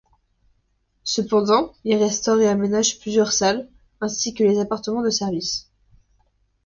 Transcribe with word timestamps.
Cependant, 1.03 1.75
il 1.83 1.95
restaure 1.95 2.41
et 2.41 2.47
aménage 2.47 2.97
plusieurs 2.97 3.31
salles, 3.31 3.69
ainsi 3.99 4.33
que 4.33 4.43
les 4.43 4.57
appartements 4.59 5.03
de 5.03 5.11
service. 5.11 5.69